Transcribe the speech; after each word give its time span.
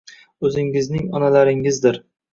o'zingizning 0.47 1.05
onalaringizdir. 1.21 2.01